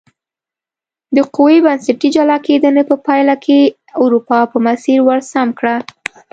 [1.15, 3.59] د قوي بنسټي جلا کېدنې په پایله کې
[4.03, 5.75] اروپا په مسیر ور سمه کړه.